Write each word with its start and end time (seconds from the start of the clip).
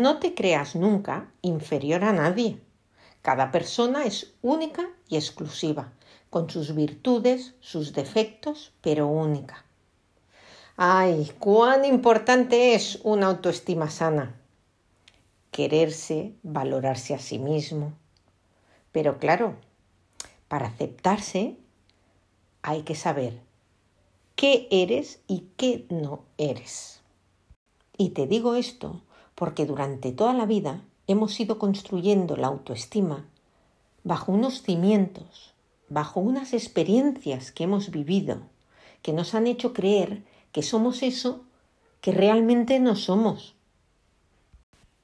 No 0.00 0.20
te 0.20 0.32
creas 0.32 0.76
nunca 0.76 1.28
inferior 1.42 2.04
a 2.04 2.12
nadie. 2.12 2.60
Cada 3.20 3.50
persona 3.50 4.04
es 4.04 4.32
única 4.42 4.88
y 5.08 5.16
exclusiva, 5.16 5.92
con 6.30 6.48
sus 6.48 6.72
virtudes, 6.72 7.56
sus 7.58 7.94
defectos, 7.94 8.72
pero 8.80 9.08
única. 9.08 9.64
Ay, 10.76 11.32
cuán 11.40 11.84
importante 11.84 12.76
es 12.76 13.00
una 13.02 13.26
autoestima 13.26 13.90
sana. 13.90 14.40
Quererse, 15.50 16.36
valorarse 16.44 17.14
a 17.14 17.18
sí 17.18 17.40
mismo. 17.40 17.92
Pero 18.92 19.18
claro, 19.18 19.56
para 20.46 20.68
aceptarse 20.68 21.56
hay 22.62 22.82
que 22.82 22.94
saber 22.94 23.40
qué 24.36 24.68
eres 24.70 25.18
y 25.26 25.48
qué 25.56 25.88
no 25.90 26.22
eres. 26.36 27.00
Y 27.96 28.10
te 28.10 28.28
digo 28.28 28.54
esto 28.54 29.02
porque 29.38 29.66
durante 29.66 30.10
toda 30.10 30.34
la 30.34 30.46
vida 30.46 30.82
hemos 31.06 31.38
ido 31.38 31.60
construyendo 31.60 32.36
la 32.36 32.48
autoestima 32.48 33.24
bajo 34.02 34.32
unos 34.32 34.62
cimientos, 34.62 35.54
bajo 35.88 36.18
unas 36.18 36.52
experiencias 36.52 37.52
que 37.52 37.62
hemos 37.62 37.92
vivido, 37.92 38.40
que 39.00 39.12
nos 39.12 39.36
han 39.36 39.46
hecho 39.46 39.72
creer 39.72 40.24
que 40.50 40.64
somos 40.64 41.04
eso 41.04 41.44
que 42.00 42.10
realmente 42.10 42.80
no 42.80 42.96
somos. 42.96 43.54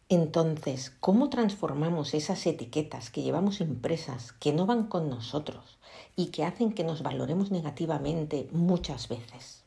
Entonces, 0.08 0.90
¿cómo 0.98 1.30
transformamos 1.30 2.12
esas 2.12 2.44
etiquetas 2.44 3.10
que 3.10 3.22
llevamos 3.22 3.60
impresas, 3.60 4.32
que 4.32 4.52
no 4.52 4.66
van 4.66 4.88
con 4.88 5.08
nosotros 5.08 5.78
y 6.16 6.27
que 6.27 6.44
hacen 6.44 6.72
que 6.72 6.82
nos 6.82 7.05
valoremos 7.05 7.52
negativamente 7.52 8.48
muchas 8.50 9.08
veces? 9.08 9.64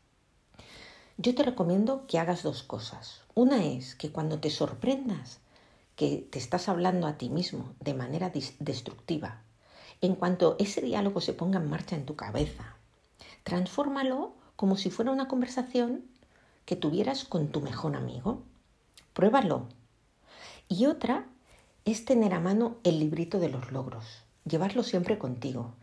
Yo 1.19 1.33
te 1.33 1.41
recomiendo 1.41 2.05
que 2.05 2.19
hagas 2.19 2.43
dos 2.43 2.61
cosas. 2.61 3.21
Una 3.33 3.65
es 3.65 3.95
que 3.95 4.11
cuando 4.11 4.39
te 4.39 4.51
sorprendas 4.51 5.39
que 5.95 6.27
te 6.29 6.37
estás 6.37 6.69
hablando 6.69 7.07
a 7.07 7.17
ti 7.17 7.29
mismo 7.29 7.73
de 7.79 7.95
manera 7.95 8.31
destructiva, 8.59 9.41
en 10.01 10.13
cuanto 10.13 10.55
ese 10.59 10.79
diálogo 10.79 11.19
se 11.19 11.33
ponga 11.33 11.57
en 11.57 11.71
marcha 11.71 11.95
en 11.95 12.05
tu 12.05 12.15
cabeza, 12.15 12.75
transfórmalo 13.43 14.33
como 14.55 14.75
si 14.75 14.91
fuera 14.91 15.09
una 15.09 15.27
conversación 15.27 16.03
que 16.65 16.75
tuvieras 16.75 17.25
con 17.25 17.47
tu 17.47 17.61
mejor 17.61 17.95
amigo. 17.95 18.43
Pruébalo. 19.13 19.65
Y 20.69 20.85
otra 20.85 21.25
es 21.85 22.05
tener 22.05 22.35
a 22.35 22.39
mano 22.39 22.77
el 22.83 22.99
librito 22.99 23.39
de 23.39 23.49
los 23.49 23.71
logros, 23.71 24.05
llevarlo 24.45 24.83
siempre 24.83 25.17
contigo. 25.17 25.73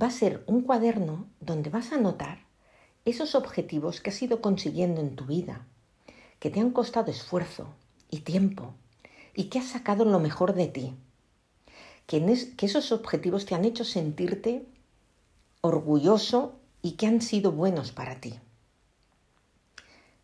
Va 0.00 0.06
a 0.06 0.10
ser 0.10 0.44
un 0.46 0.60
cuaderno 0.60 1.26
donde 1.40 1.70
vas 1.70 1.90
a 1.90 1.96
anotar 1.96 2.45
esos 3.06 3.36
objetivos 3.36 4.00
que 4.00 4.10
has 4.10 4.20
ido 4.20 4.40
consiguiendo 4.40 5.00
en 5.00 5.14
tu 5.14 5.24
vida, 5.24 5.64
que 6.40 6.50
te 6.50 6.60
han 6.60 6.72
costado 6.72 7.10
esfuerzo 7.10 7.68
y 8.10 8.18
tiempo 8.18 8.74
y 9.32 9.44
que 9.44 9.60
has 9.60 9.66
sacado 9.66 10.04
lo 10.04 10.18
mejor 10.18 10.54
de 10.54 10.66
ti, 10.66 10.94
que, 12.06 12.20
que 12.56 12.66
esos 12.66 12.90
objetivos 12.90 13.46
te 13.46 13.54
han 13.54 13.64
hecho 13.64 13.84
sentirte 13.84 14.66
orgulloso 15.60 16.56
y 16.82 16.92
que 16.92 17.06
han 17.06 17.22
sido 17.22 17.52
buenos 17.52 17.92
para 17.92 18.20
ti. 18.20 18.40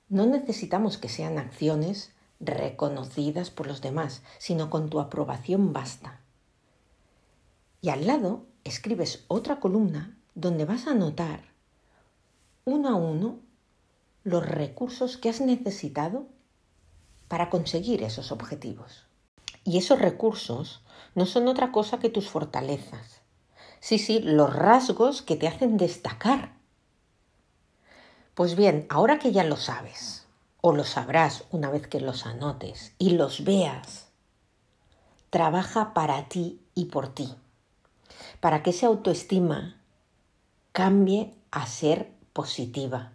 No 0.08 0.26
necesitamos 0.26 0.98
que 0.98 1.08
sean 1.08 1.38
acciones 1.38 2.12
reconocidas 2.40 3.50
por 3.50 3.68
los 3.68 3.80
demás, 3.80 4.22
sino 4.38 4.70
con 4.70 4.90
tu 4.90 4.98
aprobación 4.98 5.72
basta. 5.72 6.20
Y 7.80 7.90
al 7.90 8.08
lado 8.08 8.44
escribes 8.64 9.24
otra 9.28 9.60
columna 9.60 10.18
donde 10.34 10.64
vas 10.64 10.86
a 10.86 10.92
anotar 10.92 11.51
uno 12.64 12.88
a 12.88 12.94
uno 12.94 13.40
los 14.24 14.46
recursos 14.46 15.16
que 15.16 15.28
has 15.28 15.40
necesitado 15.40 16.26
para 17.28 17.50
conseguir 17.50 18.02
esos 18.02 18.30
objetivos. 18.30 19.06
Y 19.64 19.78
esos 19.78 19.98
recursos 20.00 20.82
no 21.14 21.26
son 21.26 21.48
otra 21.48 21.72
cosa 21.72 21.98
que 21.98 22.08
tus 22.08 22.28
fortalezas. 22.28 23.20
Sí, 23.80 23.98
sí, 23.98 24.20
los 24.20 24.54
rasgos 24.54 25.22
que 25.22 25.36
te 25.36 25.48
hacen 25.48 25.76
destacar. 25.76 26.54
Pues 28.34 28.54
bien, 28.54 28.86
ahora 28.88 29.18
que 29.18 29.32
ya 29.32 29.44
lo 29.44 29.56
sabes, 29.56 30.26
o 30.60 30.72
lo 30.72 30.84
sabrás 30.84 31.44
una 31.50 31.70
vez 31.70 31.86
que 31.86 32.00
los 32.00 32.26
anotes 32.26 32.94
y 32.98 33.10
los 33.10 33.44
veas, 33.44 34.08
trabaja 35.30 35.94
para 35.94 36.28
ti 36.28 36.60
y 36.74 36.86
por 36.86 37.08
ti, 37.08 37.34
para 38.40 38.62
que 38.62 38.70
esa 38.70 38.86
autoestima 38.86 39.80
cambie 40.72 41.34
a 41.50 41.66
ser 41.66 42.12
positiva, 42.32 43.12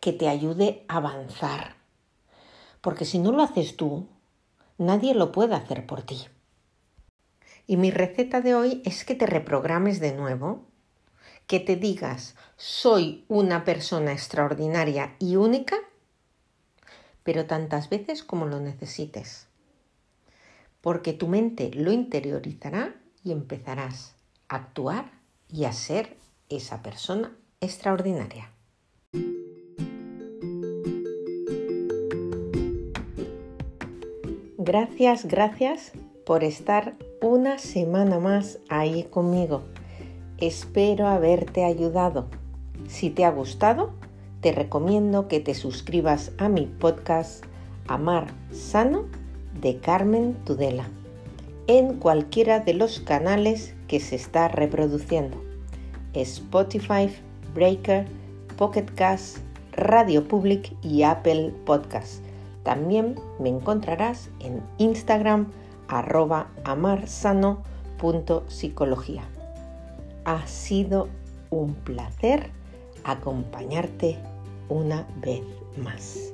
que 0.00 0.12
te 0.12 0.28
ayude 0.28 0.84
a 0.88 0.96
avanzar. 0.96 1.76
Porque 2.80 3.04
si 3.04 3.18
no 3.18 3.32
lo 3.32 3.42
haces 3.42 3.76
tú, 3.76 4.06
nadie 4.78 5.14
lo 5.14 5.32
puede 5.32 5.54
hacer 5.54 5.86
por 5.86 6.02
ti. 6.02 6.26
Y 7.66 7.76
mi 7.76 7.90
receta 7.90 8.40
de 8.40 8.54
hoy 8.54 8.82
es 8.84 9.04
que 9.04 9.14
te 9.14 9.26
reprogrames 9.26 10.00
de 10.00 10.12
nuevo, 10.12 10.66
que 11.46 11.60
te 11.60 11.76
digas, 11.76 12.36
soy 12.56 13.24
una 13.28 13.64
persona 13.64 14.12
extraordinaria 14.12 15.14
y 15.18 15.36
única, 15.36 15.76
pero 17.22 17.46
tantas 17.46 17.88
veces 17.88 18.22
como 18.22 18.46
lo 18.46 18.60
necesites. 18.60 19.46
Porque 20.82 21.14
tu 21.14 21.28
mente 21.28 21.70
lo 21.72 21.92
interiorizará 21.92 22.94
y 23.22 23.32
empezarás 23.32 24.16
a 24.48 24.56
actuar 24.56 25.10
y 25.48 25.64
a 25.64 25.72
ser 25.72 26.18
esa 26.50 26.82
persona 26.82 27.34
extraordinaria. 27.64 28.50
Gracias, 34.58 35.26
gracias 35.26 35.92
por 36.24 36.42
estar 36.42 36.96
una 37.20 37.58
semana 37.58 38.18
más 38.18 38.58
ahí 38.68 39.04
conmigo. 39.04 39.62
Espero 40.38 41.06
haberte 41.06 41.64
ayudado. 41.64 42.28
Si 42.88 43.10
te 43.10 43.24
ha 43.24 43.30
gustado, 43.30 43.92
te 44.40 44.52
recomiendo 44.52 45.28
que 45.28 45.40
te 45.40 45.54
suscribas 45.54 46.32
a 46.38 46.48
mi 46.48 46.66
podcast 46.66 47.44
Amar 47.88 48.26
Sano 48.52 49.04
de 49.60 49.78
Carmen 49.78 50.34
Tudela 50.44 50.88
en 51.66 51.94
cualquiera 51.94 52.60
de 52.60 52.74
los 52.74 53.00
canales 53.00 53.74
que 53.88 54.00
se 54.00 54.16
está 54.16 54.48
reproduciendo. 54.48 55.42
Spotify, 56.12 57.10
Breaker, 57.54 58.06
Pocket 58.56 58.86
Cast, 58.94 59.38
Radio 59.72 60.26
Public 60.26 60.72
y 60.82 61.02
Apple 61.02 61.52
Podcast. 61.64 62.22
También 62.62 63.16
me 63.40 63.48
encontrarás 63.48 64.30
en 64.40 64.62
Instagram 64.78 65.50
arroba 65.88 66.48
amarsano.psicología. 66.64 69.22
Ha 70.24 70.46
sido 70.46 71.08
un 71.50 71.74
placer 71.74 72.50
acompañarte 73.04 74.18
una 74.68 75.06
vez 75.20 75.42
más. 75.76 76.33